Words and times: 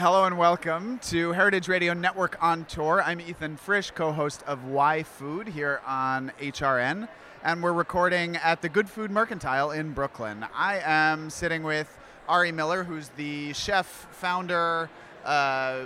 Hello 0.00 0.24
and 0.24 0.38
welcome 0.38 0.98
to 1.10 1.32
Heritage 1.32 1.68
Radio 1.68 1.92
Network 1.92 2.42
on 2.42 2.64
Tour. 2.64 3.02
I'm 3.04 3.20
Ethan 3.20 3.58
Frisch, 3.58 3.90
co 3.90 4.12
host 4.12 4.42
of 4.46 4.64
Why 4.64 5.02
Food 5.02 5.46
here 5.46 5.82
on 5.86 6.32
HRN, 6.40 7.06
and 7.44 7.62
we're 7.62 7.74
recording 7.74 8.36
at 8.36 8.62
the 8.62 8.70
Good 8.70 8.88
Food 8.88 9.10
Mercantile 9.10 9.72
in 9.72 9.92
Brooklyn. 9.92 10.46
I 10.54 10.80
am 10.82 11.28
sitting 11.28 11.62
with 11.62 11.98
Ari 12.30 12.50
Miller, 12.50 12.82
who's 12.82 13.10
the 13.10 13.52
chef, 13.52 14.08
founder, 14.12 14.88
uh, 15.26 15.84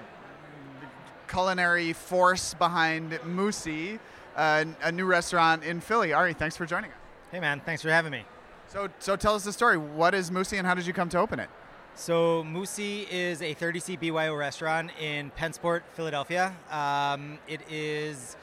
culinary 1.27 1.92
force 1.92 2.55
behind 2.55 3.14
Musi, 3.27 3.98
uh, 4.36 4.64
a 4.84 4.92
new 4.92 5.06
restaurant 5.06 5.64
in 5.64 5.80
Philly. 5.80 6.12
Ari, 6.12 6.34
thanks 6.34 6.56
for 6.56 6.66
joining 6.66 6.92
us. 6.92 6.98
Hey 7.33 7.41
man, 7.41 7.60
thanks 7.66 7.83
for 7.83 7.91
having 7.91 8.12
me. 8.12 8.24
So, 8.69 8.88
so 9.00 9.16
tell 9.16 9.34
us 9.34 9.42
the 9.42 9.52
story. 9.52 9.77
What 9.77 10.14
is 10.14 10.30
Musi 10.30 10.56
and 10.56 10.64
how 10.69 10.74
did 10.74 10.86
you 10.86 10.92
come 10.92 11.08
to 11.08 11.19
open 11.19 11.41
it? 11.41 11.50
So 11.97 12.43
Musi 12.43 13.09
is 13.09 13.41
a 13.41 13.55
30-seat 13.55 14.01
BYO 14.01 14.34
restaurant 14.34 14.91
in 15.01 15.30
Pennsport, 15.39 15.83
Philadelphia. 15.93 16.53
Um, 16.69 17.39
it 17.47 17.61
is 17.70 18.37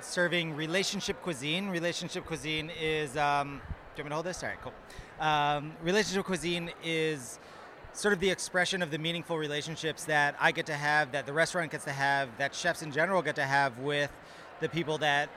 serving 0.00 0.56
relationship 0.56 1.20
cuisine. 1.20 1.68
Relationship 1.68 2.24
cuisine 2.24 2.70
is. 2.80 3.14
Um, 3.18 3.60
do 3.94 4.02
you 4.02 4.04
want 4.04 4.04
me 4.04 4.08
to 4.08 4.14
hold 4.14 4.26
this? 4.26 4.42
All 4.42 4.48
right, 4.48 4.58
cool. 4.62 4.72
Um, 5.20 5.74
relationship 5.82 6.24
cuisine 6.24 6.70
is 6.82 7.38
sort 7.92 8.14
of 8.14 8.20
the 8.20 8.30
expression 8.30 8.80
of 8.80 8.90
the 8.90 8.98
meaningful 8.98 9.36
relationships 9.36 10.04
that 10.04 10.34
I 10.40 10.50
get 10.50 10.64
to 10.66 10.74
have, 10.74 11.12
that 11.12 11.26
the 11.26 11.34
restaurant 11.34 11.72
gets 11.72 11.84
to 11.84 11.92
have, 11.92 12.30
that 12.38 12.54
chefs 12.54 12.80
in 12.80 12.92
general 12.92 13.20
get 13.20 13.36
to 13.36 13.44
have 13.44 13.78
with 13.78 14.10
the 14.60 14.70
people 14.70 14.96
that 14.98 15.28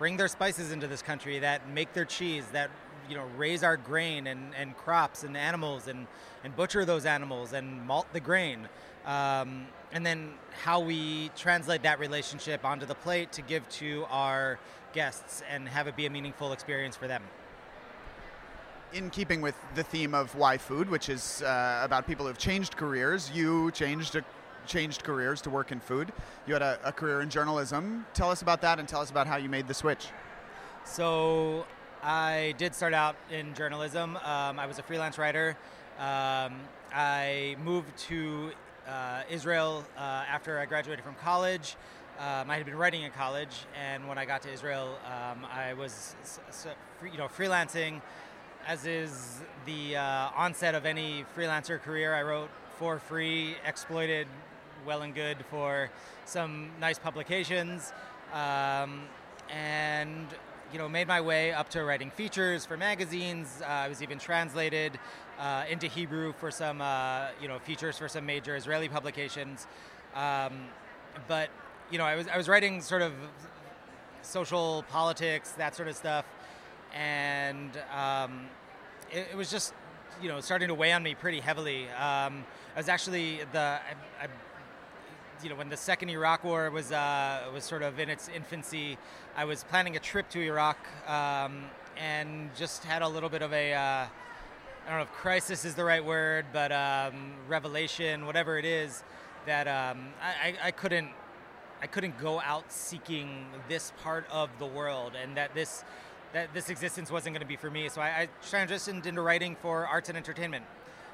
bring 0.00 0.16
their 0.16 0.28
spices 0.28 0.72
into 0.72 0.88
this 0.88 1.02
country, 1.02 1.38
that 1.38 1.68
make 1.70 1.92
their 1.92 2.04
cheese, 2.04 2.44
that 2.52 2.70
you 3.08 3.16
know 3.16 3.26
raise 3.36 3.62
our 3.62 3.76
grain 3.76 4.26
and, 4.26 4.54
and 4.54 4.76
crops 4.76 5.24
and 5.24 5.36
animals 5.36 5.88
and, 5.88 6.06
and 6.44 6.54
butcher 6.56 6.84
those 6.84 7.06
animals 7.06 7.52
and 7.52 7.86
malt 7.86 8.06
the 8.12 8.20
grain. 8.20 8.68
Um, 9.06 9.66
and 9.92 10.04
then 10.04 10.34
how 10.62 10.80
we 10.80 11.30
translate 11.36 11.82
that 11.82 11.98
relationship 11.98 12.64
onto 12.64 12.84
the 12.84 12.94
plate 12.94 13.32
to 13.32 13.42
give 13.42 13.66
to 13.70 14.04
our 14.10 14.58
guests 14.92 15.42
and 15.50 15.68
have 15.68 15.86
it 15.86 15.96
be 15.96 16.06
a 16.06 16.10
meaningful 16.10 16.52
experience 16.52 16.94
for 16.96 17.06
them. 17.06 17.22
In 18.92 19.10
keeping 19.10 19.40
with 19.40 19.54
the 19.74 19.82
theme 19.82 20.14
of 20.14 20.34
why 20.34 20.58
food 20.58 20.90
which 20.90 21.08
is 21.08 21.42
uh, 21.42 21.80
about 21.82 22.06
people 22.06 22.26
who've 22.26 22.38
changed 22.38 22.76
careers 22.76 23.30
you 23.34 23.70
changed 23.72 24.16
a, 24.16 24.24
changed 24.68 25.02
careers 25.02 25.40
to 25.42 25.50
work 25.50 25.72
in 25.72 25.80
food. 25.80 26.12
You 26.46 26.52
had 26.52 26.62
a, 26.62 26.78
a 26.84 26.92
career 26.92 27.22
in 27.22 27.30
journalism. 27.30 28.06
Tell 28.14 28.30
us 28.30 28.42
about 28.42 28.60
that 28.60 28.78
and 28.78 28.86
tell 28.86 29.00
us 29.00 29.10
about 29.10 29.26
how 29.26 29.36
you 29.36 29.48
made 29.48 29.66
the 29.66 29.74
switch. 29.74 30.08
So 30.84 31.66
I 32.02 32.54
did 32.58 32.74
start 32.74 32.94
out 32.94 33.16
in 33.30 33.54
journalism. 33.54 34.16
Um, 34.18 34.58
I 34.58 34.66
was 34.66 34.78
a 34.78 34.82
freelance 34.82 35.18
writer. 35.18 35.56
Um, 35.98 36.60
I 36.94 37.56
moved 37.64 37.96
to 38.08 38.52
uh, 38.88 39.22
Israel 39.28 39.84
uh, 39.96 40.00
after 40.00 40.60
I 40.60 40.66
graduated 40.66 41.04
from 41.04 41.16
college. 41.16 41.76
Um, 42.20 42.50
I 42.50 42.56
had 42.56 42.66
been 42.66 42.76
writing 42.76 43.02
in 43.02 43.10
college, 43.10 43.66
and 43.80 44.08
when 44.08 44.16
I 44.16 44.26
got 44.26 44.42
to 44.42 44.52
Israel, 44.52 44.96
um, 45.06 45.44
I 45.52 45.74
was, 45.74 46.14
you 47.04 47.18
know, 47.18 47.26
freelancing. 47.26 48.00
As 48.66 48.86
is 48.86 49.40
the 49.66 49.96
uh, 49.96 50.30
onset 50.36 50.74
of 50.74 50.84
any 50.84 51.24
freelancer 51.36 51.80
career, 51.80 52.14
I 52.14 52.22
wrote 52.22 52.50
for 52.78 52.98
free, 52.98 53.56
exploited 53.66 54.28
well 54.86 55.02
and 55.02 55.14
good 55.14 55.38
for 55.50 55.90
some 56.26 56.70
nice 56.80 56.98
publications, 56.98 57.92
um, 58.32 59.02
and 59.48 60.26
you 60.72 60.78
know, 60.78 60.88
made 60.88 61.08
my 61.08 61.20
way 61.20 61.52
up 61.52 61.68
to 61.70 61.82
writing 61.82 62.10
features 62.10 62.66
for 62.66 62.76
magazines. 62.76 63.62
Uh, 63.62 63.66
I 63.66 63.88
was 63.88 64.02
even 64.02 64.18
translated 64.18 64.98
uh, 65.38 65.64
into 65.68 65.86
Hebrew 65.86 66.32
for 66.34 66.50
some, 66.50 66.80
uh, 66.80 67.28
you 67.40 67.48
know, 67.48 67.58
features 67.58 67.96
for 67.96 68.08
some 68.08 68.26
major 68.26 68.54
Israeli 68.56 68.88
publications. 68.88 69.66
Um, 70.14 70.66
but 71.26 71.48
you 71.90 71.98
know, 71.98 72.04
I 72.04 72.16
was 72.16 72.28
I 72.28 72.36
was 72.36 72.48
writing 72.48 72.82
sort 72.82 73.02
of 73.02 73.12
social 74.22 74.84
politics, 74.90 75.52
that 75.52 75.74
sort 75.74 75.88
of 75.88 75.96
stuff, 75.96 76.26
and 76.94 77.70
um, 77.94 78.46
it, 79.10 79.28
it, 79.32 79.36
was 79.36 79.50
just 79.50 79.72
you 80.20 80.28
know 80.28 80.40
starting 80.40 80.68
to 80.68 80.74
weigh 80.74 80.92
on 80.92 81.02
me 81.02 81.14
pretty 81.14 81.40
heavily. 81.40 81.84
Um, 81.90 82.44
I 82.74 82.78
was 82.78 82.88
actually 82.88 83.40
the 83.52 83.58
I, 83.58 84.24
I 84.24 84.26
you 85.42 85.50
know, 85.50 85.56
when 85.56 85.68
the 85.68 85.76
second 85.76 86.10
Iraq 86.10 86.44
War 86.44 86.70
was 86.70 86.92
uh, 86.92 87.42
was 87.52 87.64
sort 87.64 87.82
of 87.82 87.98
in 87.98 88.08
its 88.08 88.28
infancy, 88.28 88.98
I 89.36 89.44
was 89.44 89.64
planning 89.64 89.96
a 89.96 90.00
trip 90.00 90.28
to 90.30 90.40
Iraq 90.40 90.78
um, 91.06 91.64
and 91.96 92.50
just 92.56 92.84
had 92.84 93.02
a 93.02 93.08
little 93.08 93.28
bit 93.28 93.42
of 93.42 93.52
a 93.52 93.74
uh, 93.74 93.78
I 94.88 94.90
don't 94.90 94.96
know 94.96 95.02
if 95.02 95.12
crisis 95.12 95.64
is 95.64 95.74
the 95.74 95.84
right 95.84 96.04
word, 96.04 96.46
but 96.52 96.72
um, 96.72 97.32
revelation, 97.46 98.26
whatever 98.26 98.58
it 98.58 98.64
is, 98.64 99.04
that 99.46 99.68
um, 99.68 100.08
I, 100.22 100.54
I 100.62 100.70
couldn't 100.70 101.10
I 101.80 101.86
couldn't 101.86 102.18
go 102.18 102.40
out 102.40 102.72
seeking 102.72 103.46
this 103.68 103.92
part 104.02 104.26
of 104.30 104.50
the 104.58 104.66
world, 104.66 105.12
and 105.20 105.36
that 105.36 105.54
this 105.54 105.84
that 106.32 106.52
this 106.52 106.70
existence 106.70 107.10
wasn't 107.10 107.34
going 107.34 107.42
to 107.42 107.48
be 107.48 107.56
for 107.56 107.70
me. 107.70 107.88
So 107.88 108.00
I, 108.00 108.08
I 108.22 108.28
transitioned 108.42 109.06
into 109.06 109.22
writing 109.22 109.56
for 109.60 109.86
arts 109.86 110.08
and 110.08 110.18
entertainment. 110.18 110.64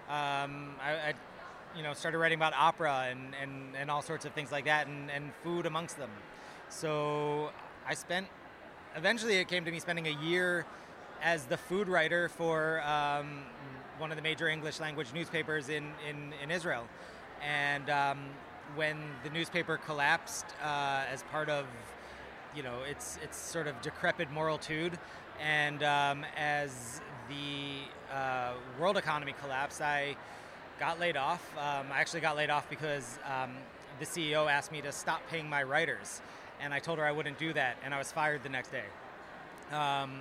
Um, 0.08 0.74
I, 0.82 0.92
I 1.08 1.14
you 1.76 1.82
know, 1.82 1.92
started 1.92 2.18
writing 2.18 2.38
about 2.38 2.52
opera 2.54 3.08
and, 3.10 3.34
and, 3.40 3.76
and 3.76 3.90
all 3.90 4.02
sorts 4.02 4.24
of 4.24 4.32
things 4.32 4.52
like 4.52 4.64
that 4.64 4.86
and, 4.86 5.10
and 5.10 5.32
food 5.42 5.66
amongst 5.66 5.98
them. 5.98 6.10
So 6.68 7.50
I 7.86 7.94
spent, 7.94 8.26
eventually 8.96 9.36
it 9.36 9.48
came 9.48 9.64
to 9.64 9.70
me 9.70 9.78
spending 9.80 10.06
a 10.06 10.22
year 10.22 10.66
as 11.22 11.44
the 11.46 11.56
food 11.56 11.88
writer 11.88 12.28
for 12.28 12.82
um, 12.82 13.42
one 13.98 14.10
of 14.10 14.16
the 14.16 14.22
major 14.22 14.48
English 14.48 14.80
language 14.80 15.08
newspapers 15.14 15.68
in, 15.68 15.84
in, 16.08 16.32
in 16.42 16.50
Israel. 16.50 16.84
And 17.42 17.90
um, 17.90 18.18
when 18.74 18.96
the 19.22 19.30
newspaper 19.30 19.76
collapsed 19.76 20.46
uh, 20.62 21.02
as 21.12 21.22
part 21.24 21.48
of, 21.48 21.66
you 22.54 22.62
know, 22.62 22.82
its, 22.88 23.18
its 23.22 23.36
sort 23.36 23.66
of 23.66 23.80
decrepit 23.82 24.30
moralitude, 24.30 24.98
and 25.40 25.82
um, 25.82 26.24
as 26.36 27.00
the 27.28 28.14
uh, 28.14 28.52
world 28.78 28.96
economy 28.96 29.34
collapsed, 29.40 29.80
I 29.80 30.16
got 30.78 30.98
laid 30.98 31.16
off. 31.16 31.42
Um, 31.56 31.86
I 31.92 32.00
actually 32.00 32.20
got 32.20 32.36
laid 32.36 32.50
off 32.50 32.68
because 32.68 33.18
um, 33.24 33.52
the 34.00 34.06
CEO 34.06 34.50
asked 34.50 34.72
me 34.72 34.80
to 34.82 34.92
stop 34.92 35.22
paying 35.30 35.48
my 35.48 35.62
writers, 35.62 36.20
and 36.60 36.74
I 36.74 36.78
told 36.78 36.98
her 36.98 37.04
I 37.04 37.12
wouldn't 37.12 37.38
do 37.38 37.52
that, 37.52 37.76
and 37.84 37.94
I 37.94 37.98
was 37.98 38.10
fired 38.10 38.42
the 38.42 38.48
next 38.48 38.70
day. 38.70 38.84
Um, 39.72 40.20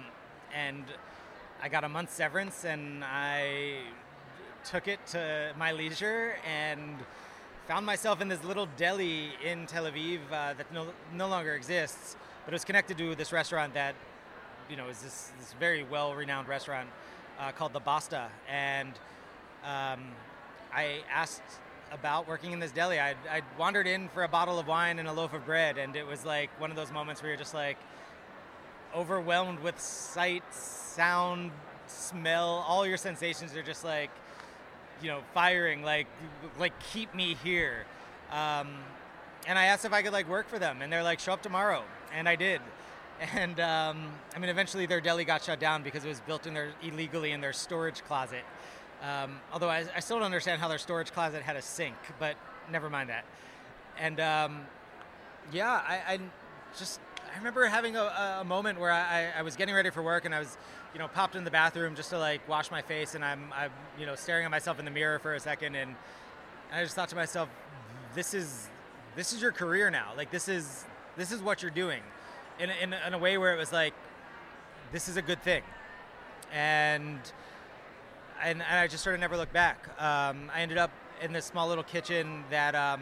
and 0.56 0.84
I 1.62 1.70
got 1.70 1.84
a 1.84 1.90
month's 1.90 2.14
severance, 2.14 2.66
and 2.66 3.04
I 3.04 3.78
took 4.64 4.88
it 4.88 5.06
to 5.08 5.54
my 5.58 5.72
leisure 5.72 6.36
and 6.48 6.98
found 7.68 7.86
myself 7.86 8.22
in 8.22 8.28
this 8.28 8.44
little 8.44 8.68
deli 8.78 9.32
in 9.44 9.66
Tel 9.66 9.86
Aviv 9.86 10.20
uh, 10.32 10.54
that 10.54 10.72
no, 10.74 10.88
no 11.14 11.28
longer 11.28 11.56
exists, 11.56 12.16
but 12.46 12.54
it 12.54 12.56
was 12.56 12.66
connected 12.66 12.98
to 12.98 13.16
this 13.16 13.32
restaurant 13.32 13.74
that, 13.74 13.96
you 14.70 14.76
know, 14.76 14.90
is 14.90 15.02
this, 15.02 15.32
this 15.40 15.54
very 15.60 15.84
well-renowned 15.84 16.48
restaurant 16.48 16.90
uh, 17.40 17.52
called 17.52 17.74
the 17.74 17.80
Basta, 17.80 18.28
and 18.50 18.94
um, 19.64 20.04
I 20.74 21.02
asked 21.12 21.44
about 21.92 22.28
working 22.28 22.52
in 22.52 22.60
this 22.60 22.72
deli. 22.72 23.00
I'd, 23.00 23.18
I'd, 23.30 23.44
wandered 23.60 23.86
in 23.86 24.10
for 24.10 24.24
a 24.24 24.28
bottle 24.28 24.58
of 24.58 24.68
wine 24.68 24.98
and 24.98 25.08
a 25.08 25.14
loaf 25.14 25.34
of 25.34 25.46
bread, 25.46 25.78
and 25.78 25.96
it 25.96 26.08
was 26.08 26.26
like 26.26 26.50
one 26.60 26.72
of 26.72 26.76
those 26.76 26.92
moments 26.92 27.22
where 27.22 27.30
you're 27.30 27.38
just 27.38 27.54
like 27.54 27.78
overwhelmed 28.96 29.60
with 29.60 29.80
sight, 29.80 30.44
sound, 30.52 31.52
smell. 31.86 32.66
All 32.68 32.88
your 32.88 32.98
sensations 32.98 33.56
are 33.56 33.62
just 33.62 33.84
like, 33.84 34.10
you 35.02 35.10
know, 35.10 35.20
firing. 35.34 35.84
Like, 35.84 36.08
like 36.60 36.74
keep 36.92 37.14
me 37.14 37.38
here. 37.44 37.86
Um, 38.32 38.70
and 39.46 39.60
I 39.60 39.66
asked 39.66 39.86
if 39.86 39.94
I 39.94 40.02
could 40.02 40.14
like 40.14 40.28
work 40.28 40.48
for 40.50 40.58
them, 40.58 40.82
and 40.82 40.92
they're 40.92 41.04
like, 41.04 41.20
show 41.20 41.34
up 41.34 41.44
tomorrow, 41.44 41.84
and 42.14 42.28
I 42.28 42.36
did. 42.36 42.62
And 43.36 43.58
um, 43.60 44.12
I 44.36 44.40
mean, 44.40 44.50
eventually 44.50 44.86
their 44.86 45.00
deli 45.00 45.24
got 45.24 45.44
shut 45.44 45.60
down 45.60 45.82
because 45.82 46.04
it 46.04 46.10
was 46.10 46.20
built 46.22 46.46
in 46.46 46.54
their 46.54 46.72
illegally 46.82 47.32
in 47.32 47.40
their 47.40 47.54
storage 47.54 48.04
closet. 48.04 48.44
Um, 49.04 49.42
although 49.52 49.70
I, 49.70 49.86
I, 49.94 50.00
still 50.00 50.18
don't 50.18 50.26
understand 50.26 50.62
how 50.62 50.70
their 50.70 50.78
storage 50.78 51.12
closet 51.12 51.42
had 51.42 51.58
a 51.58 51.62
sink, 51.62 51.98
but 52.20 52.38
never 52.72 52.90
mind 52.90 53.10
that. 53.10 53.26
And 54.00 54.18
um, 54.22 54.62
yeah, 55.52 55.70
I, 55.86 56.14
I, 56.14 56.20
just 56.80 57.02
I 57.34 57.38
remember 57.38 57.66
having 57.66 57.98
a, 57.98 58.40
a 58.40 58.46
moment 58.46 58.80
where 58.80 58.92
I, 58.92 59.34
I, 59.38 59.42
was 59.42 59.58
getting 59.58 59.76
ready 59.76 59.90
for 59.90 60.02
work 60.02 60.24
and 60.24 60.34
I 60.34 60.40
was, 60.40 60.58
you 60.94 61.00
know, 61.00 61.10
popped 61.10 61.36
in 61.36 61.44
the 61.44 61.52
bathroom 61.52 61.96
just 61.96 62.12
to 62.12 62.18
like 62.18 62.48
wash 62.48 62.72
my 62.72 62.82
face, 62.82 63.14
and 63.14 63.26
I'm, 63.26 63.52
I'm 63.54 63.72
you 64.00 64.06
know, 64.06 64.16
staring 64.16 64.46
at 64.46 64.52
myself 64.52 64.80
in 64.80 64.86
the 64.86 64.92
mirror 64.92 65.20
for 65.20 65.34
a 65.34 65.40
second, 65.40 65.76
and 65.76 65.96
I 66.72 66.82
just 66.82 66.96
thought 66.96 67.10
to 67.10 67.16
myself, 67.16 67.50
this 68.16 68.34
is 68.34 68.70
this 69.18 69.34
is 69.34 69.42
your 69.42 69.52
career 69.52 69.90
now. 69.90 70.14
Like 70.16 70.32
this 70.32 70.48
is 70.48 70.86
this 71.18 71.34
is 71.34 71.42
what 71.42 71.62
you're 71.62 71.72
doing, 71.72 72.02
in 72.58 72.70
in, 72.70 72.94
in 72.94 73.14
a 73.14 73.18
way 73.18 73.38
where 73.38 73.54
it 73.54 73.58
was 73.58 73.74
like, 73.74 73.94
this 74.94 75.10
is 75.10 75.18
a 75.18 75.22
good 75.22 75.42
thing, 75.44 75.64
and 76.54 77.20
and, 78.44 78.62
and 78.62 78.80
I 78.80 78.88
just 78.88 79.04
sort 79.04 79.14
of 79.14 79.22
never 79.22 79.38
looked 79.38 79.54
back. 79.54 79.88
Um, 80.00 80.52
I 80.54 80.62
ended 80.62 80.78
up 80.78 80.92
in 81.22 81.32
this 81.32 81.46
small 81.46 81.68
little 81.68 81.84
kitchen 81.84 82.44
that 82.50 82.76
um, 82.76 83.02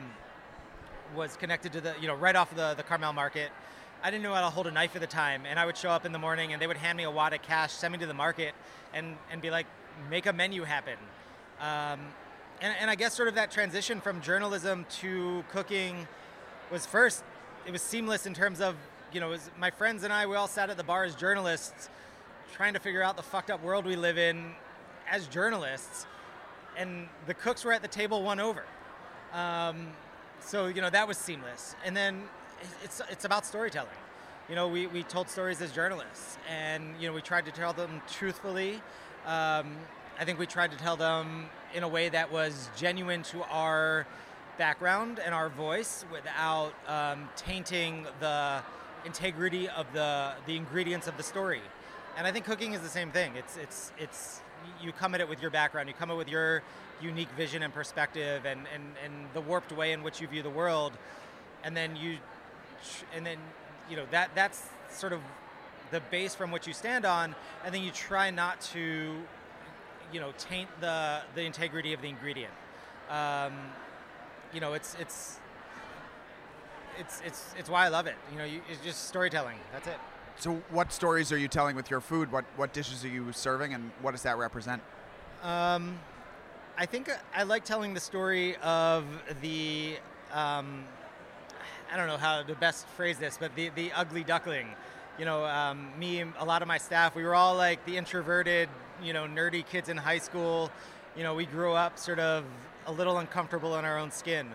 was 1.16 1.36
connected 1.36 1.74
to 1.74 1.82
the, 1.82 1.96
you 2.00 2.08
know, 2.08 2.16
right 2.16 2.36
off 2.36 2.52
of 2.52 2.58
the, 2.58 2.76
the 2.76 2.84
Carmel 2.84 3.14
market. 3.14 3.50
I 4.04 4.12
didn't 4.12 4.24
know 4.24 4.34
how 4.34 4.42
to 4.42 4.50
hold 4.50 4.68
a 4.68 4.72
knife 4.72 4.96
at 4.96 5.02
the 5.02 5.08
time, 5.08 5.44
and 5.46 5.60
I 5.60 5.66
would 5.66 5.78
show 5.78 5.90
up 5.90 6.06
in 6.06 6.12
the 6.12 6.20
morning 6.20 6.54
and 6.54 6.62
they 6.62 6.68
would 6.68 6.78
hand 6.78 6.98
me 6.98 7.04
a 7.04 7.12
wad 7.12 7.34
of 7.34 7.42
cash, 7.42 7.72
send 7.72 7.92
me 7.92 8.00
to 8.00 8.08
the 8.08 8.14
market, 8.14 8.54
and, 8.94 9.16
and 9.32 9.42
be 9.42 9.50
like, 9.50 9.66
make 10.10 10.26
a 10.26 10.34
menu 10.34 10.64
happen. 10.64 10.98
Um, 11.60 12.00
and, 12.62 12.76
and 12.80 12.90
I 12.90 12.96
guess 12.96 13.16
sort 13.16 13.28
of 13.28 13.36
that 13.36 13.52
transition 13.52 14.00
from 14.02 14.22
journalism 14.22 14.86
to 15.02 15.44
cooking 15.52 16.08
was 16.72 16.86
first, 16.86 17.24
it 17.66 17.72
was 17.72 17.82
seamless 17.82 18.26
in 18.26 18.34
terms 18.34 18.62
of, 18.62 18.76
you 19.12 19.20
know, 19.20 19.30
was, 19.30 19.50
my 19.60 19.72
friends 19.72 20.04
and 20.04 20.14
I, 20.14 20.26
we 20.26 20.36
all 20.36 20.48
sat 20.48 20.70
at 20.70 20.78
the 20.78 20.84
bar 20.84 21.04
as 21.04 21.16
journalists 21.16 21.90
trying 22.54 22.74
to 22.74 22.80
figure 22.80 23.04
out 23.04 23.18
the 23.18 23.24
fucked 23.24 23.50
up 23.50 23.64
world 23.64 23.86
we 23.86 23.96
live 23.96 24.18
in 24.18 24.54
as 25.12 25.28
journalists. 25.28 26.08
And 26.78 27.08
the 27.28 27.34
cooks 27.34 27.64
were 27.64 27.74
at 27.74 27.82
the 27.82 27.88
table 27.88 28.24
won 28.24 28.40
over. 28.40 28.64
Um, 29.34 29.90
so, 30.40 30.68
you 30.68 30.82
know, 30.82 30.90
that 30.90 31.08
was 31.08 31.18
seamless. 31.18 31.76
And 31.86 31.96
then 31.96 32.24
it's, 32.84 33.02
it's 33.12 33.26
about 33.26 33.46
storytelling. 33.46 33.90
You 34.50 34.56
know, 34.56 34.68
we, 34.68 34.88
we 34.88 35.04
told 35.04 35.30
stories 35.30 35.62
as 35.62 35.72
journalists 35.72 36.38
and, 36.50 36.96
you 37.00 37.08
know, 37.08 37.14
we 37.14 37.22
tried 37.22 37.46
to 37.46 37.52
tell 37.52 37.74
them 37.74 38.02
truthfully. 38.10 38.76
Um, 39.26 39.76
I 40.20 40.26
think 40.26 40.40
we 40.40 40.46
tried 40.46 40.72
to 40.72 40.78
tell 40.78 40.96
them 40.96 41.46
in 41.74 41.84
a 41.84 41.88
way 41.88 42.10
that 42.10 42.32
was 42.32 42.70
genuine 42.76 43.24
to 43.24 43.44
our 43.44 44.08
background 44.58 45.20
and 45.24 45.34
our 45.34 45.50
voice 45.50 46.06
without 46.12 46.74
um, 46.88 47.30
tainting 47.36 48.06
the 48.20 48.62
integrity 49.06 49.70
of 49.70 49.86
the, 49.94 50.34
the 50.46 50.56
ingredients 50.56 51.08
of 51.08 51.18
the 51.18 51.24
story. 51.24 51.62
And 52.18 52.28
I 52.28 52.32
think 52.32 52.46
cooking 52.46 52.74
is 52.74 52.82
the 52.82 52.90
same 52.90 53.12
thing. 53.12 53.34
It's, 53.36 53.58
it's, 53.58 53.92
it's, 53.98 54.42
you 54.82 54.92
come 54.92 55.16
at 55.16 55.22
it 55.22 55.30
with 55.30 55.42
your 55.42 55.52
background, 55.52 55.88
you 55.88 55.96
come 55.98 56.10
at 56.10 56.14
it 56.14 56.18
with 56.18 56.30
your 56.30 56.64
unique 57.02 57.30
vision 57.38 57.64
and 57.64 57.74
perspective 57.74 58.46
and, 58.46 58.62
and, 58.74 58.84
and 59.04 59.14
the 59.34 59.42
warped 59.42 59.72
way 59.72 59.92
in 59.92 60.04
which 60.04 60.22
you 60.22 60.28
view 60.28 60.44
the 60.44 60.50
world. 60.50 60.94
And 61.64 61.76
then 61.76 61.96
you, 61.96 62.18
and 63.16 63.26
then, 63.26 63.38
you 63.90 63.96
know, 63.96 64.06
that, 64.12 64.32
that's 64.36 64.64
sort 64.90 65.14
of 65.14 65.22
the 65.92 66.00
base 66.12 66.36
from 66.36 66.52
which 66.52 66.68
you 66.68 66.74
stand 66.74 67.06
on. 67.06 67.36
And 67.66 67.74
then 67.74 67.82
you 67.84 67.92
try 67.92 68.30
not 68.32 68.62
to 68.74 69.16
you 70.12 70.20
know 70.20 70.34
taint 70.38 70.70
the 70.80 71.22
the 71.36 71.42
integrity 71.42 71.94
of 71.94 72.02
the 72.02 72.10
ingredient. 72.10 72.54
Um, 73.10 73.54
you 74.54 74.60
know, 74.60 74.74
it's 74.74 74.96
it's 75.00 75.40
it's 77.00 77.22
it's 77.26 77.54
it's 77.58 77.70
why 77.70 77.86
I 77.86 77.88
love 77.90 78.08
it. 78.08 78.16
You 78.32 78.38
know, 78.38 78.46
you, 78.46 78.62
it's 78.70 78.84
just 78.84 79.08
storytelling. 79.08 79.58
That's 79.72 79.88
it. 79.88 79.98
So, 80.42 80.60
what 80.72 80.92
stories 80.92 81.32
are 81.32 81.38
you 81.38 81.48
telling 81.48 81.76
with 81.76 81.92
your 81.92 82.02
food? 82.02 82.32
What 82.32 82.46
what 82.56 82.74
dishes 82.74 83.06
are 83.06 83.10
you 83.10 83.32
serving, 83.32 83.76
and 83.76 83.92
what 84.02 84.14
does 84.14 84.24
that 84.24 84.40
represent? 84.40 84.82
Um, 85.44 86.00
I 86.80 86.88
think 86.88 87.12
I 87.36 87.44
like 87.44 87.64
telling 87.64 87.94
the 87.94 88.00
story 88.00 88.56
of 88.58 89.06
the. 89.44 89.98
Um, 90.34 90.86
I 91.94 91.96
don't 91.96 92.08
know 92.08 92.18
how 92.18 92.42
to 92.42 92.56
best 92.56 92.88
phrase 92.88 93.20
this, 93.20 93.38
but 93.40 93.56
the 93.56 93.70
the 93.76 93.92
ugly 93.92 94.24
duckling. 94.24 94.70
You 95.20 95.26
know, 95.26 95.46
um, 95.46 95.92
me, 96.00 96.26
a 96.40 96.44
lot 96.44 96.64
of 96.64 96.68
my 96.68 96.80
staff, 96.80 97.14
we 97.14 97.22
were 97.22 97.36
all 97.36 97.56
like 97.56 97.86
the 97.86 97.96
introverted, 97.96 98.68
you 99.04 99.14
know, 99.14 99.26
nerdy 99.26 99.64
kids 99.64 99.90
in 99.90 99.98
high 99.98 100.18
school. 100.18 100.72
You 101.16 101.22
know, 101.22 101.36
we 101.36 101.46
grew 101.46 101.74
up 101.74 102.00
sort 102.00 102.18
of 102.18 102.46
a 102.88 102.92
little 102.92 103.20
uncomfortable 103.20 103.78
in 103.78 103.86
our 103.86 104.00
own 104.00 104.10
skin. 104.10 104.48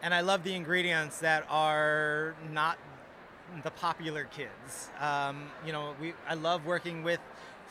And 0.00 0.14
I 0.14 0.20
love 0.20 0.44
the 0.44 0.54
ingredients 0.54 1.18
that 1.20 1.44
are 1.48 2.36
not 2.52 2.78
the 3.62 3.70
popular 3.70 4.24
kids. 4.24 4.90
Um, 5.00 5.44
you 5.66 5.72
know, 5.72 5.94
we, 6.00 6.14
I 6.28 6.34
love 6.34 6.66
working 6.66 7.02
with 7.02 7.20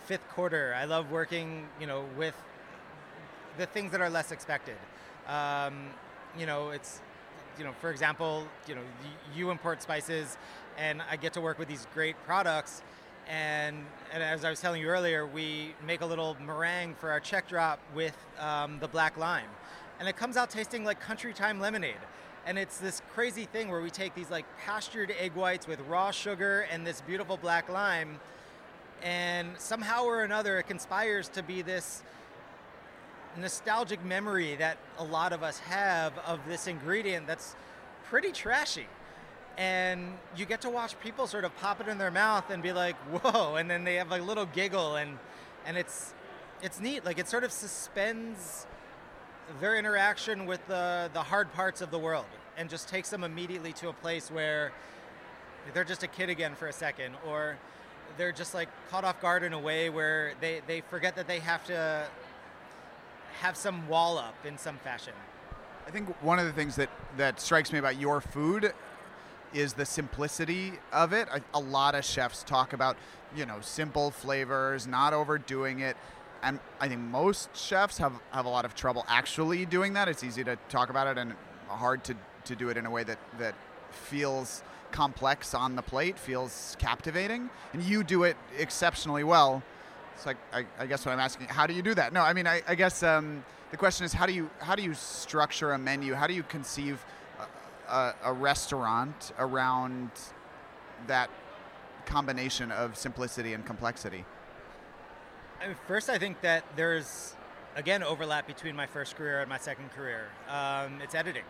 fifth 0.05 0.27
quarter. 0.29 0.75
I 0.77 0.85
love 0.85 1.11
working, 1.11 1.67
you 1.79 1.87
know, 1.87 2.05
with 2.17 2.35
the 3.57 3.65
things 3.65 3.91
that 3.91 4.01
are 4.01 4.09
less 4.09 4.31
expected. 4.31 4.77
Um, 5.27 5.87
you 6.37 6.45
know, 6.45 6.69
it's, 6.69 7.01
you 7.57 7.63
know, 7.63 7.73
for 7.79 7.91
example, 7.91 8.45
you 8.67 8.75
know, 8.75 8.81
you 9.35 9.51
import 9.51 9.81
spices, 9.81 10.37
and 10.77 11.01
I 11.09 11.15
get 11.15 11.33
to 11.33 11.41
work 11.41 11.59
with 11.59 11.67
these 11.67 11.87
great 11.93 12.15
products 12.25 12.81
and, 13.27 13.85
and 14.11 14.21
as 14.21 14.43
I 14.43 14.49
was 14.49 14.59
telling 14.59 14.81
you 14.81 14.87
earlier, 14.87 15.25
we 15.25 15.75
make 15.85 16.01
a 16.01 16.05
little 16.05 16.35
meringue 16.45 16.95
for 16.95 17.09
our 17.09 17.19
check 17.19 17.47
drop 17.47 17.79
with 17.95 18.17
um, 18.39 18.79
the 18.79 18.87
black 18.87 19.17
lime. 19.17 19.49
And 19.99 20.09
it 20.09 20.17
comes 20.17 20.35
out 20.35 20.49
tasting 20.49 20.83
like 20.83 20.99
country 20.99 21.33
time 21.33 21.59
lemonade. 21.59 21.95
And 22.45 22.57
it's 22.57 22.77
this 22.77 23.01
crazy 23.13 23.45
thing 23.45 23.69
where 23.69 23.81
we 23.81 23.89
take 23.89 24.15
these 24.15 24.29
like 24.29 24.45
pastured 24.65 25.13
egg 25.19 25.33
whites 25.33 25.67
with 25.67 25.79
raw 25.87 26.11
sugar 26.11 26.67
and 26.71 26.85
this 26.85 27.01
beautiful 27.01 27.37
black 27.37 27.69
lime, 27.69 28.19
and 29.01 29.49
somehow 29.57 30.03
or 30.03 30.23
another 30.23 30.59
it 30.59 30.67
conspires 30.67 31.29
to 31.29 31.43
be 31.43 31.61
this 31.61 32.03
nostalgic 33.37 34.03
memory 34.03 34.55
that 34.55 34.77
a 34.99 35.03
lot 35.03 35.33
of 35.33 35.41
us 35.41 35.57
have 35.59 36.17
of 36.19 36.39
this 36.47 36.67
ingredient 36.67 37.25
that's 37.25 37.55
pretty 38.03 38.31
trashy 38.31 38.87
and 39.57 40.17
you 40.35 40.45
get 40.45 40.61
to 40.61 40.69
watch 40.69 40.99
people 40.99 41.27
sort 41.27 41.45
of 41.45 41.55
pop 41.57 41.79
it 41.79 41.87
in 41.87 41.97
their 41.97 42.11
mouth 42.11 42.49
and 42.49 42.63
be 42.63 42.73
like, 42.73 42.95
"Whoa!" 43.11 43.55
and 43.55 43.69
then 43.69 43.83
they 43.83 43.95
have 43.95 44.09
like 44.09 44.21
a 44.21 44.25
little 44.25 44.45
giggle, 44.45 44.95
and 44.95 45.17
and 45.65 45.77
it's 45.77 46.13
it's 46.61 46.79
neat. 46.79 47.05
Like 47.05 47.19
it 47.19 47.27
sort 47.27 47.43
of 47.43 47.51
suspends 47.51 48.65
their 49.59 49.77
interaction 49.77 50.45
with 50.45 50.65
the 50.67 51.09
the 51.13 51.21
hard 51.21 51.51
parts 51.53 51.81
of 51.81 51.91
the 51.91 51.99
world 51.99 52.25
and 52.57 52.69
just 52.69 52.87
takes 52.87 53.09
them 53.09 53.23
immediately 53.23 53.73
to 53.73 53.89
a 53.89 53.93
place 53.93 54.29
where 54.29 54.71
they're 55.73 55.83
just 55.83 56.03
a 56.03 56.07
kid 56.07 56.29
again 56.29 56.55
for 56.55 56.67
a 56.67 56.73
second, 56.73 57.15
or 57.27 57.57
they're 58.17 58.31
just 58.31 58.53
like 58.53 58.69
caught 58.89 59.03
off 59.03 59.21
guard 59.21 59.43
in 59.43 59.53
a 59.53 59.59
way 59.59 59.89
where 59.89 60.33
they 60.41 60.61
they 60.67 60.81
forget 60.81 61.15
that 61.15 61.27
they 61.27 61.39
have 61.39 61.63
to 61.65 62.05
have 63.41 63.57
some 63.57 63.87
wall 63.87 64.17
up 64.17 64.35
in 64.45 64.57
some 64.57 64.77
fashion. 64.77 65.13
I 65.85 65.91
think 65.91 66.09
one 66.21 66.39
of 66.39 66.45
the 66.45 66.53
things 66.53 66.75
that, 66.77 66.89
that 67.17 67.41
strikes 67.41 67.73
me 67.73 67.79
about 67.79 67.99
your 67.99 68.21
food 68.21 68.73
is 69.53 69.73
the 69.73 69.85
simplicity 69.85 70.73
of 70.91 71.13
it. 71.13 71.27
A 71.53 71.59
lot 71.59 71.93
of 71.95 72.05
chefs 72.05 72.43
talk 72.43 72.73
about, 72.73 72.95
you 73.35 73.45
know, 73.45 73.57
simple 73.61 74.09
flavors, 74.11 74.87
not 74.87 75.13
overdoing 75.13 75.81
it. 75.81 75.97
And 76.43 76.59
I 76.79 76.89
think 76.89 76.99
most 76.99 77.55
chefs 77.55 77.97
have, 77.97 78.13
have 78.31 78.45
a 78.45 78.49
lot 78.49 78.65
of 78.65 78.75
trouble 78.75 79.05
actually 79.07 79.65
doing 79.65 79.93
that. 79.93 80.07
It's 80.09 80.23
easy 80.23 80.43
to 80.43 80.57
talk 80.69 80.89
about 80.89 81.07
it 81.07 81.17
and 81.17 81.33
hard 81.67 82.03
to, 82.03 82.15
to 82.45 82.55
do 82.55 82.69
it 82.69 82.77
in 82.77 82.85
a 82.85 82.91
way 82.91 83.03
that, 83.05 83.17
that 83.39 83.55
feels 83.91 84.61
complex 84.91 85.53
on 85.53 85.75
the 85.75 85.81
plate, 85.81 86.19
feels 86.19 86.75
captivating. 86.79 87.49
And 87.71 87.81
you 87.81 88.03
do 88.03 88.23
it 88.23 88.35
exceptionally 88.59 89.23
well. 89.23 89.63
It's 90.15 90.25
like, 90.25 90.37
I, 90.53 90.65
I 90.77 90.85
guess 90.85 91.05
what 91.05 91.13
I'm 91.13 91.19
asking, 91.19 91.47
how 91.47 91.65
do 91.65 91.73
you 91.73 91.81
do 91.81 91.95
that? 91.95 92.13
No, 92.13 92.21
I 92.21 92.33
mean, 92.33 92.45
I, 92.45 92.61
I 92.67 92.75
guess 92.75 93.01
um, 93.01 93.43
the 93.71 93.77
question 93.77 94.05
is, 94.05 94.13
how 94.13 94.27
do 94.27 94.33
you 94.33 94.49
how 94.59 94.75
do 94.75 94.83
you 94.83 94.93
structure 94.93 95.71
a 95.71 95.77
menu? 95.77 96.13
How 96.13 96.27
do 96.27 96.33
you 96.33 96.43
conceive 96.43 97.03
a, 97.89 98.13
a 98.23 98.31
restaurant 98.31 99.31
around 99.39 100.11
that 101.07 101.31
combination 102.05 102.71
of 102.71 102.95
simplicity 102.95 103.53
and 103.53 103.65
complexity? 103.65 104.25
First, 105.87 106.09
I 106.09 106.17
think 106.17 106.41
that 106.41 106.65
there's 106.75 107.35
again 107.77 108.03
overlap 108.03 108.47
between 108.47 108.75
my 108.75 108.85
first 108.85 109.15
career 109.15 109.39
and 109.39 109.47
my 109.47 109.57
second 109.57 109.91
career. 109.91 110.25
Um, 110.49 110.99
it's 111.01 111.15
editing. 111.15 111.45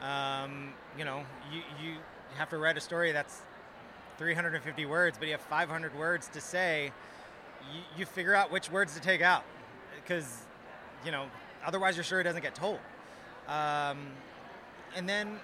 Um, 0.00 0.72
you 0.96 1.04
know, 1.04 1.24
you, 1.52 1.60
you 1.82 1.96
have 2.36 2.48
to 2.50 2.58
write 2.58 2.78
a 2.78 2.80
story 2.80 3.12
that's 3.12 3.42
350 4.16 4.86
words, 4.86 5.18
but 5.18 5.26
you 5.26 5.32
have 5.32 5.42
500 5.42 5.94
words 5.94 6.28
to 6.28 6.40
say. 6.40 6.90
You, 7.72 7.80
you 7.98 8.06
figure 8.06 8.34
out 8.34 8.50
which 8.50 8.70
words 8.70 8.94
to 8.94 9.00
take 9.00 9.20
out 9.20 9.44
because, 9.96 10.42
you 11.04 11.10
know, 11.10 11.26
otherwise 11.66 11.96
sure 12.02 12.20
it 12.20 12.24
doesn't 12.24 12.42
get 12.42 12.54
told. 12.54 12.78
Um, 13.46 13.98
and 14.96 15.06
then 15.06 15.38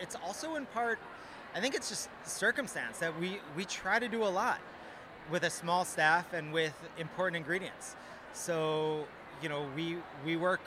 it's 0.00 0.16
also 0.16 0.56
in 0.56 0.66
part, 0.66 0.98
I 1.54 1.60
think 1.60 1.76
it's 1.76 1.88
just 1.88 2.08
circumstance 2.24 2.98
that 2.98 3.18
we, 3.20 3.38
we 3.56 3.64
try 3.64 4.00
to 4.00 4.08
do 4.08 4.24
a 4.24 4.28
lot 4.28 4.60
with 5.30 5.42
a 5.42 5.50
small 5.50 5.84
staff 5.84 6.32
and 6.32 6.52
with 6.52 6.74
important 6.98 7.36
ingredients. 7.36 7.96
So, 8.32 9.06
you 9.42 9.48
know, 9.48 9.66
we, 9.76 9.96
we 10.24 10.36
work, 10.36 10.60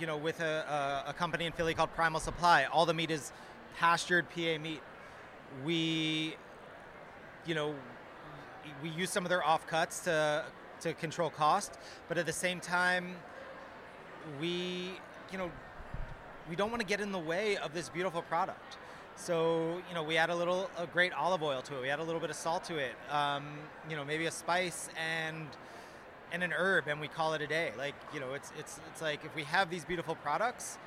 you 0.00 0.06
know, 0.06 0.16
with 0.16 0.40
a, 0.40 1.04
a, 1.06 1.10
a 1.10 1.12
company 1.12 1.46
in 1.46 1.52
Philly 1.52 1.74
called 1.74 1.92
Primal 1.94 2.20
Supply. 2.20 2.64
All 2.64 2.86
the 2.86 2.94
meat 2.94 3.10
is 3.10 3.32
pastured 3.76 4.26
PA 4.30 4.58
meat. 4.58 4.82
We, 5.64 6.36
you 7.46 7.54
know, 7.54 7.74
we 8.82 8.90
use 8.90 9.10
some 9.10 9.24
of 9.24 9.30
their 9.30 9.40
offcuts 9.40 10.04
to 10.04 10.44
to 10.80 10.94
control 10.94 11.30
cost, 11.30 11.76
but 12.08 12.18
at 12.18 12.26
the 12.26 12.32
same 12.32 12.60
time, 12.60 13.16
we, 14.40 14.92
you 15.32 15.38
know, 15.38 15.50
we 16.48 16.56
don't 16.56 16.70
want 16.70 16.80
to 16.80 16.86
get 16.86 17.00
in 17.00 17.12
the 17.12 17.18
way 17.18 17.56
of 17.56 17.74
this 17.74 17.88
beautiful 17.88 18.22
product. 18.22 18.76
So 19.18 19.82
you 19.88 19.94
know, 19.94 20.04
we 20.04 20.16
add 20.16 20.30
a 20.30 20.34
little 20.34 20.70
a 20.78 20.86
great 20.86 21.12
olive 21.12 21.42
oil 21.42 21.60
to 21.62 21.76
it. 21.76 21.82
We 21.82 21.90
add 21.90 21.98
a 21.98 22.04
little 22.04 22.20
bit 22.20 22.30
of 22.30 22.36
salt 22.36 22.64
to 22.64 22.76
it. 22.76 22.94
Um, 23.10 23.44
you 23.90 23.96
know, 23.96 24.04
maybe 24.04 24.26
a 24.26 24.30
spice 24.30 24.88
and 24.96 25.48
and 26.32 26.42
an 26.42 26.52
herb, 26.52 26.86
and 26.86 27.00
we 27.00 27.08
call 27.08 27.34
it 27.34 27.42
a 27.42 27.46
day. 27.46 27.72
Like 27.76 27.94
you 28.14 28.20
know, 28.20 28.34
it's 28.34 28.52
it's 28.56 28.80
it's 28.90 29.02
like 29.02 29.24
if 29.24 29.34
we 29.34 29.42
have 29.44 29.70
these 29.70 29.84
beautiful 29.84 30.14
products. 30.14 30.78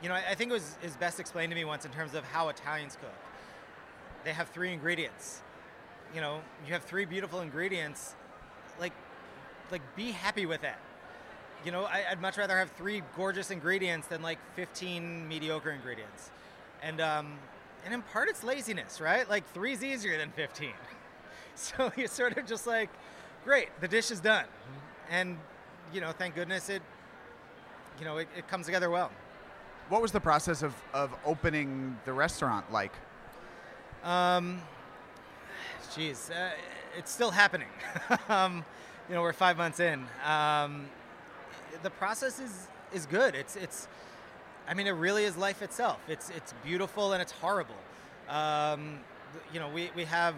You 0.00 0.08
know, 0.08 0.14
I, 0.14 0.30
I 0.30 0.34
think 0.36 0.50
it 0.50 0.54
was 0.54 0.76
is 0.82 0.96
best 0.96 1.18
explained 1.18 1.50
to 1.50 1.56
me 1.56 1.64
once 1.64 1.84
in 1.84 1.90
terms 1.90 2.14
of 2.14 2.22
how 2.24 2.48
Italians 2.50 2.96
cook. 3.00 3.14
They 4.24 4.32
have 4.32 4.48
three 4.50 4.72
ingredients. 4.72 5.42
You 6.14 6.20
know, 6.20 6.40
you 6.66 6.72
have 6.72 6.84
three 6.84 7.04
beautiful 7.04 7.40
ingredients. 7.40 8.14
Like, 8.80 8.92
like 9.72 9.82
be 9.96 10.12
happy 10.12 10.46
with 10.46 10.62
that 10.62 10.78
you 11.64 11.72
know, 11.72 11.84
I, 11.84 12.04
would 12.10 12.20
much 12.20 12.38
rather 12.38 12.56
have 12.56 12.70
three 12.70 13.02
gorgeous 13.16 13.50
ingredients 13.50 14.06
than 14.06 14.22
like 14.22 14.38
15 14.54 15.26
mediocre 15.26 15.72
ingredients. 15.72 16.30
And 16.82 17.00
um, 17.00 17.38
and 17.84 17.94
in 17.94 18.02
part 18.02 18.28
it's 18.28 18.44
laziness, 18.44 19.00
right? 19.00 19.28
Like 19.28 19.48
three's 19.52 19.82
easier 19.82 20.18
than 20.18 20.30
15. 20.30 20.70
So 21.60 21.90
you're 21.96 22.06
sort 22.06 22.38
of 22.38 22.46
just 22.46 22.68
like, 22.68 22.88
great, 23.42 23.70
the 23.80 23.88
dish 23.88 24.12
is 24.12 24.20
done. 24.20 24.44
And 25.10 25.36
you 25.92 26.00
know, 26.00 26.12
thank 26.12 26.36
goodness 26.36 26.68
it 26.68 26.82
you 27.98 28.04
know, 28.04 28.18
it, 28.18 28.28
it 28.36 28.48
comes 28.48 28.66
together 28.66 28.90
well. 28.90 29.10
What 29.88 30.02
was 30.02 30.12
the 30.12 30.20
process 30.20 30.62
of, 30.62 30.74
of 30.92 31.14
opening 31.24 31.96
the 32.04 32.12
restaurant 32.12 32.70
like? 32.72 32.92
Um, 34.04 34.60
geez, 35.94 36.30
uh, 36.30 36.50
it's 36.96 37.10
still 37.10 37.30
happening. 37.30 37.68
um, 38.28 38.64
you 39.08 39.14
know, 39.14 39.22
we're 39.22 39.32
five 39.32 39.56
months 39.56 39.80
in. 39.80 40.04
Um, 40.24 40.86
the 41.82 41.90
process 41.90 42.38
is 42.38 42.66
is 42.92 43.06
good. 43.06 43.34
It's 43.34 43.56
it's. 43.56 43.88
I 44.68 44.74
mean, 44.74 44.86
it 44.86 44.92
really 44.92 45.24
is 45.24 45.36
life 45.36 45.62
itself. 45.62 45.98
It's 46.08 46.28
it's 46.30 46.52
beautiful 46.64 47.14
and 47.14 47.22
it's 47.22 47.32
horrible. 47.32 47.74
Um, 48.28 48.98
you 49.52 49.60
know, 49.60 49.68
we, 49.68 49.90
we 49.96 50.04
have 50.04 50.34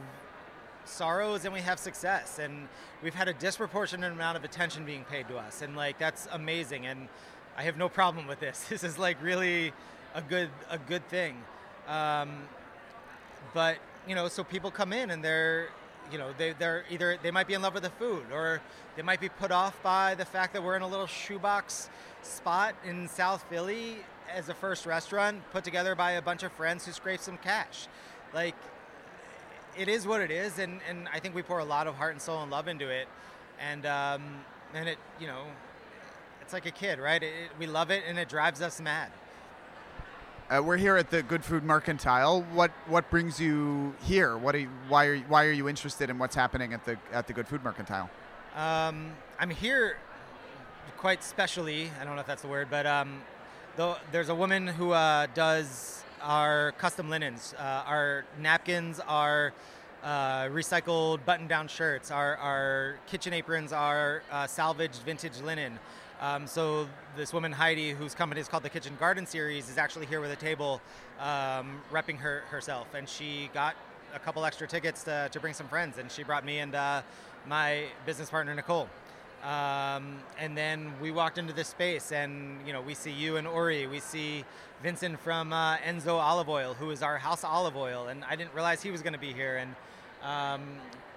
sorrows 0.85 1.45
and 1.45 1.53
we 1.53 1.61
have 1.61 1.79
success 1.79 2.39
and 2.39 2.69
we've 3.03 3.15
had 3.15 3.29
a 3.29 3.33
disproportionate 3.33 4.13
amount 4.13 4.37
of 4.37 4.45
attention 4.45 4.85
being 4.85 5.05
paid 5.05 5.29
to 5.29 5.37
us 5.37 5.63
and 5.63 5.77
like 5.77 5.99
that's 5.99 6.27
amazing 6.33 6.87
and 6.87 7.09
I 7.57 7.63
have 7.65 7.77
no 7.77 7.89
problem 7.89 8.27
with 8.27 8.41
this. 8.41 8.67
This 8.69 8.85
is 8.85 8.99
like 8.99 9.21
really 9.23 9.73
a 10.15 10.23
good 10.23 10.51
a 10.71 10.79
good 10.79 11.07
thing. 11.09 11.37
Um, 11.89 12.31
but 13.53 13.79
you 14.07 14.15
know, 14.15 14.29
so 14.29 14.45
people 14.45 14.71
come 14.71 14.93
in 14.93 15.11
and 15.11 15.25
they're 15.25 15.69
you 16.11 16.19
know 16.19 16.31
they, 16.37 16.53
they're 16.59 16.85
either 16.91 17.19
they 17.23 17.31
might 17.31 17.47
be 17.47 17.55
in 17.55 17.63
love 17.63 17.75
with 17.75 17.83
the 17.83 17.91
food 17.91 18.25
or 18.33 18.61
they 18.97 19.03
might 19.03 19.21
be 19.21 19.29
put 19.29 19.51
off 19.51 19.81
by 19.83 20.15
the 20.15 20.25
fact 20.25 20.53
that 20.53 20.63
we're 20.63 20.77
in 20.77 20.83
a 20.83 20.89
little 20.89 21.07
shoebox 21.07 21.89
spot 22.23 22.75
in 22.85 23.09
South 23.09 23.45
Philly 23.49 23.99
as 24.33 24.49
a 24.49 24.55
first 24.55 24.87
restaurant 24.87 25.43
put 25.53 25.65
together 25.65 25.95
by 25.95 26.13
a 26.13 26.23
bunch 26.23 26.43
of 26.43 26.53
friends 26.53 26.87
who 26.87 26.93
scraped 26.93 27.23
some 27.23 27.37
cash. 27.39 27.89
Like 28.33 28.55
it 29.77 29.89
is 29.89 30.07
what 30.07 30.21
it 30.21 30.31
is, 30.31 30.59
and, 30.59 30.81
and 30.89 31.09
I 31.13 31.21
think 31.21 31.35
we 31.35 31.43
pour 31.43 31.59
a 31.59 31.65
lot 31.65 31.87
of 31.87 31.95
heart 31.95 32.13
and 32.13 32.21
soul 32.21 32.43
and 32.43 32.51
love 32.51 32.69
into 32.69 32.89
it, 32.89 33.09
and 33.61 33.87
um, 33.87 34.23
and 34.75 34.89
it 34.89 34.99
you 35.21 35.27
know, 35.27 35.45
it's 36.43 36.53
like 36.53 36.67
a 36.67 36.71
kid, 36.71 36.99
right? 36.99 37.23
It, 37.23 37.27
it, 37.27 37.51
we 37.59 37.67
love 37.67 37.91
it, 37.91 38.03
and 38.07 38.19
it 38.19 38.29
drives 38.29 38.61
us 38.63 38.81
mad. 38.81 39.11
Uh, 40.51 40.61
we're 40.61 40.77
here 40.77 40.97
at 40.97 41.11
the 41.11 41.23
Good 41.23 41.45
Food 41.45 41.63
Mercantile. 41.63 42.43
What 42.55 42.73
what 42.89 43.09
brings 43.09 43.39
you 43.39 43.95
here? 44.03 44.37
What 44.37 44.53
are 44.57 44.59
you, 44.59 44.69
why 44.89 45.07
are 45.07 45.15
you, 45.15 45.25
why 45.29 45.45
are 45.45 45.53
you 45.53 45.69
interested 45.69 46.11
in 46.11 46.19
what's 46.19 46.35
happening 46.35 46.73
at 46.73 46.85
the 46.85 46.99
at 47.13 47.29
the 47.29 47.33
Good 47.33 47.47
Food 47.47 47.63
Mercantile? 47.63 48.11
Um, 48.57 49.13
I'm 49.39 49.51
here 49.51 49.97
quite 50.97 51.23
specially. 51.23 51.89
I 52.01 52.05
don't 52.05 52.17
know 52.17 52.21
if 52.21 52.27
that's 52.27 52.43
the 52.43 52.49
word, 52.49 52.67
but 52.69 52.85
um, 52.85 53.23
though 53.77 53.95
there's 54.11 54.29
a 54.29 54.35
woman 54.35 54.67
who 54.67 54.91
uh, 54.91 55.29
does 55.35 56.03
our 56.21 56.73
custom 56.73 57.09
linens, 57.09 57.55
uh, 57.57 57.85
our 57.87 58.25
napkins, 58.41 58.99
our 59.07 59.53
uh, 60.03 60.47
recycled 60.47 61.25
button-down 61.25 61.69
shirts, 61.69 62.11
our, 62.11 62.37
our 62.39 62.97
kitchen 63.07 63.33
aprons, 63.33 63.73
our 63.73 64.25
uh, 64.33 64.49
salvaged 64.49 65.01
vintage 65.03 65.41
linen. 65.43 65.79
Um, 66.21 66.47
so 66.47 66.87
this 67.17 67.33
woman 67.33 67.51
Heidi, 67.51 67.93
whose 67.93 68.15
company 68.15 68.43
is 68.43 68.49
called 68.49 68.63
the 68.63 68.69
Kitchen 68.69 68.95
Garden 69.01 69.25
Series, 69.25 69.71
is 69.71 69.79
actually 69.79 70.05
here 70.05 70.21
with 70.21 70.31
a 70.31 70.37
table, 70.37 70.83
um, 71.19 71.81
repping 71.91 72.19
her 72.19 72.43
herself, 72.51 72.95
and 72.95 73.09
she 73.09 73.49
got 73.55 73.75
a 74.15 74.19
couple 74.19 74.45
extra 74.45 74.67
tickets 74.67 75.03
to, 75.05 75.31
to 75.33 75.41
bring 75.41 75.55
some 75.55 75.67
friends, 75.67 75.97
and 75.97 76.13
she 76.13 76.23
brought 76.23 76.45
me 76.45 76.59
and 76.59 76.75
uh, 76.75 77.01
my 77.47 77.85
business 78.05 78.29
partner 78.29 78.55
Nicole. 78.55 78.91
Um, 79.43 80.19
and 80.39 80.55
then 80.55 80.93
we 81.01 81.11
walked 81.11 81.39
into 81.39 81.55
this 81.55 81.69
space, 81.69 82.13
and 82.13 82.59
you 82.67 82.75
know 82.75 82.83
we 82.83 82.93
see 82.93 83.13
you 83.13 83.39
and 83.39 83.47
Ori, 83.47 83.87
we 83.87 83.99
see 83.99 84.45
Vincent 84.83 85.19
from 85.21 85.55
uh, 85.55 85.79
Enzo 85.79 86.21
Olive 86.21 86.51
Oil, 86.51 86.75
who 86.75 86.91
is 86.91 87.03
our 87.03 87.17
house 87.17 87.45
olive 87.45 87.79
oil, 87.79 88.09
and 88.09 88.25
I 88.25 88.37
didn't 88.37 88.53
realize 88.53 88.83
he 88.83 88.91
was 88.91 89.01
going 89.01 89.15
to 89.15 89.19
be 89.19 89.33
here. 89.33 89.57
And 89.57 89.75
um, 90.23 90.61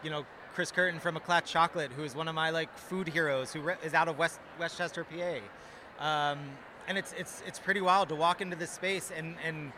you 0.02 0.10
know 0.10 0.26
Chris 0.54 0.72
Curtin 0.72 1.00
from 1.00 1.18
Eclat 1.18 1.46
Chocolate, 1.46 1.92
who 1.94 2.04
is 2.04 2.16
one 2.16 2.28
of 2.28 2.36
my 2.36 2.52
like 2.52 2.76
food 2.78 3.08
heroes, 3.08 3.52
who 3.52 3.62
re- 3.62 3.76
is 3.84 3.96
out 3.96 4.08
of 4.08 4.20
West 4.20 4.40
Westchester, 4.60 5.04
PA. 5.04 5.40
Um, 6.00 6.40
and 6.88 6.96
it's 6.96 7.14
it's 7.18 7.42
it's 7.48 7.58
pretty 7.58 7.82
wild 7.82 8.10
to 8.10 8.16
walk 8.16 8.40
into 8.40 8.56
this 8.56 8.70
space 8.70 9.12
and 9.16 9.36
and 9.44 9.72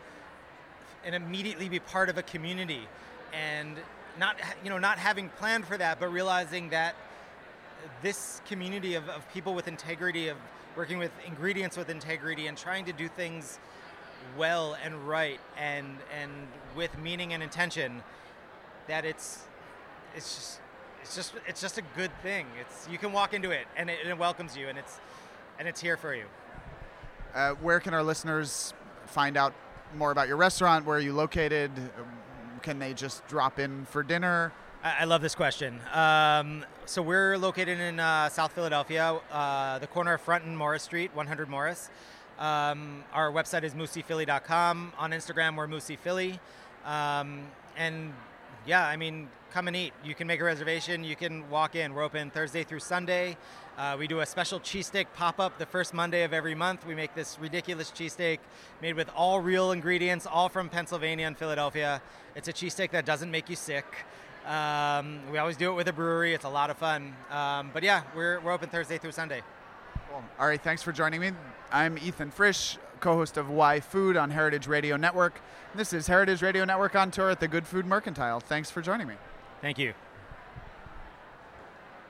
and 1.04 1.14
immediately 1.14 1.70
be 1.70 1.78
part 1.78 2.10
of 2.10 2.18
a 2.18 2.22
community, 2.22 2.86
and 3.32 3.76
not 4.18 4.36
you 4.62 4.68
know 4.68 4.78
not 4.78 4.98
having 4.98 5.30
planned 5.30 5.66
for 5.66 5.78
that, 5.78 5.98
but 5.98 6.12
realizing 6.12 6.68
that 6.70 6.94
this 8.02 8.42
community 8.46 8.94
of, 8.94 9.08
of 9.08 9.26
people 9.32 9.54
with 9.54 9.68
integrity, 9.68 10.28
of 10.28 10.36
working 10.76 10.98
with 10.98 11.12
ingredients 11.26 11.78
with 11.78 11.88
integrity, 11.88 12.48
and 12.48 12.58
trying 12.58 12.84
to 12.84 12.92
do 12.92 13.08
things 13.08 13.58
well 14.36 14.76
and 14.84 15.08
right 15.08 15.40
and 15.56 15.96
and 16.20 16.30
with 16.74 16.98
meaning 16.98 17.32
and 17.32 17.42
intention, 17.42 18.02
that 18.88 19.06
it's 19.06 19.44
it's 20.14 20.34
just 20.34 20.60
it's 21.06 21.14
just 21.14 21.34
it's 21.46 21.60
just 21.60 21.78
a 21.78 21.82
good 21.96 22.10
thing. 22.22 22.46
It's 22.60 22.88
you 22.90 22.98
can 22.98 23.12
walk 23.12 23.32
into 23.32 23.52
it 23.52 23.66
and 23.76 23.88
it, 23.88 23.98
and 24.02 24.10
it 24.10 24.18
welcomes 24.18 24.56
you 24.56 24.68
and 24.68 24.76
it's 24.76 24.98
and 25.58 25.68
it's 25.68 25.80
here 25.80 25.96
for 25.96 26.14
you. 26.14 26.24
Uh, 27.32 27.52
where 27.52 27.78
can 27.78 27.94
our 27.94 28.02
listeners 28.02 28.74
find 29.06 29.36
out 29.36 29.54
more 29.96 30.10
about 30.10 30.26
your 30.26 30.36
restaurant? 30.36 30.84
Where 30.84 30.98
are 30.98 31.00
you 31.00 31.12
located? 31.12 31.70
Can 32.62 32.80
they 32.80 32.92
just 32.92 33.26
drop 33.28 33.60
in 33.60 33.84
for 33.84 34.02
dinner? 34.02 34.52
I 34.82 35.04
love 35.04 35.22
this 35.22 35.34
question. 35.34 35.80
Um, 35.92 36.64
so 36.86 37.02
we're 37.02 37.38
located 37.38 37.78
in 37.78 37.98
uh, 38.00 38.28
South 38.28 38.52
Philadelphia, 38.52 39.18
uh, 39.32 39.78
the 39.78 39.86
corner 39.86 40.14
of 40.14 40.20
Front 40.20 40.44
and 40.44 40.56
Morris 40.56 40.82
Street, 40.82 41.10
100 41.14 41.48
Morris. 41.48 41.88
Um, 42.38 43.04
our 43.12 43.32
website 43.32 43.64
is 43.64 43.74
musiphilly.com. 43.74 44.92
On 44.98 45.10
Instagram, 45.10 45.56
we're 45.56 45.66
mooseyphilly. 45.66 46.38
Um, 46.84 47.42
and 47.76 48.12
yeah, 48.64 48.86
I 48.86 48.96
mean, 48.96 49.28
come 49.56 49.68
and 49.68 49.76
eat. 49.76 49.94
You 50.04 50.14
can 50.14 50.26
make 50.26 50.40
a 50.40 50.44
reservation. 50.44 51.02
You 51.02 51.16
can 51.16 51.48
walk 51.48 51.76
in. 51.76 51.94
We're 51.94 52.02
open 52.02 52.28
Thursday 52.28 52.62
through 52.62 52.80
Sunday. 52.80 53.38
Uh, 53.78 53.96
we 53.98 54.06
do 54.06 54.20
a 54.20 54.26
special 54.26 54.60
cheesesteak 54.60 55.06
pop 55.14 55.40
up 55.40 55.56
the 55.56 55.64
first 55.64 55.94
Monday 55.94 56.24
of 56.24 56.34
every 56.34 56.54
month. 56.54 56.86
We 56.86 56.94
make 56.94 57.14
this 57.14 57.38
ridiculous 57.40 57.90
cheesesteak 57.90 58.40
made 58.82 58.96
with 58.96 59.08
all 59.16 59.40
real 59.40 59.72
ingredients, 59.72 60.26
all 60.26 60.50
from 60.50 60.68
Pennsylvania 60.68 61.26
and 61.26 61.38
Philadelphia. 61.38 62.02
It's 62.34 62.48
a 62.48 62.52
cheesesteak 62.52 62.90
that 62.90 63.06
doesn't 63.06 63.30
make 63.30 63.48
you 63.48 63.56
sick. 63.56 63.86
Um, 64.46 65.20
we 65.32 65.38
always 65.38 65.56
do 65.56 65.70
it 65.70 65.74
with 65.74 65.88
a 65.88 65.92
brewery. 65.94 66.34
It's 66.34 66.44
a 66.44 66.50
lot 66.50 66.68
of 66.68 66.76
fun. 66.76 67.16
Um, 67.30 67.70
but 67.72 67.82
yeah, 67.82 68.02
we're, 68.14 68.40
we're 68.40 68.52
open 68.52 68.68
Thursday 68.68 68.98
through 68.98 69.12
Sunday. 69.12 69.40
Cool. 70.10 70.22
All 70.38 70.48
right, 70.48 70.60
thanks 70.60 70.82
for 70.82 70.92
joining 70.92 71.22
me. 71.22 71.30
I'm 71.72 71.96
Ethan 71.96 72.30
Frisch, 72.30 72.76
co-host 73.00 73.38
of 73.38 73.48
Why 73.48 73.80
Food 73.80 74.18
on 74.18 74.32
Heritage 74.32 74.66
Radio 74.66 74.98
Network. 74.98 75.40
This 75.74 75.94
is 75.94 76.08
Heritage 76.08 76.42
Radio 76.42 76.66
Network 76.66 76.94
on 76.94 77.10
tour 77.10 77.30
at 77.30 77.40
the 77.40 77.48
Good 77.48 77.66
Food 77.66 77.86
Mercantile. 77.86 78.40
Thanks 78.40 78.70
for 78.70 78.82
joining 78.82 79.08
me. 79.08 79.14
Thank 79.60 79.78
you. 79.78 79.94